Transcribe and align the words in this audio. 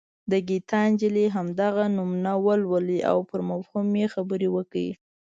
د 0.31 0.33
ګیتا 0.47 0.81
نجلي 0.91 1.25
همدغه 1.35 1.83
نمونه 1.95 2.31
ولولئ 2.45 2.99
او 3.11 3.17
پر 3.29 3.39
مفهوم 3.49 3.87
یې 4.01 4.07
خبرې 4.13 4.49
وکړئ. 4.55 4.89